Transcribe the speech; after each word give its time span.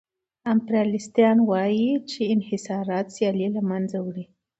امپریالیستان 0.53 1.37
وايي 1.49 1.89
چې 2.09 2.21
انحصارات 2.33 3.05
سیالي 3.15 3.47
له 3.55 3.61
منځه 3.69 3.97
وړي 4.01 4.25